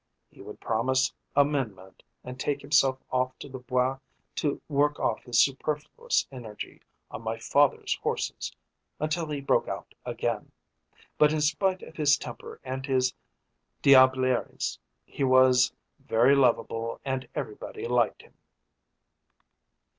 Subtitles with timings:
[0.31, 3.99] He would promise amendment and take himself off to the Bois
[4.37, 6.81] to work off his superfluous energy
[7.11, 8.51] on my father's horses
[8.99, 10.51] until he broke out again.
[11.19, 13.13] But in spite of his temper and his
[13.83, 18.33] diableries he was very lovable and everybody liked him.